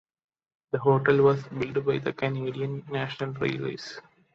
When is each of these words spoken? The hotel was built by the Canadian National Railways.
The 0.71 0.79
hotel 0.79 1.21
was 1.21 1.43
built 1.49 1.85
by 1.85 1.99
the 1.99 2.11
Canadian 2.11 2.83
National 2.89 3.33
Railways. 3.33 4.01